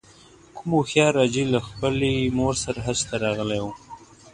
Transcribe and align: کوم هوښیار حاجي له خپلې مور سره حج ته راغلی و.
کوم 0.55 0.69
هوښیار 0.77 1.13
حاجي 1.21 1.43
له 1.53 1.59
خپلې 1.67 2.13
مور 2.37 2.55
سره 2.63 2.79
حج 2.85 2.99
ته 3.09 3.15
راغلی 3.23 3.59
و. 3.63 3.67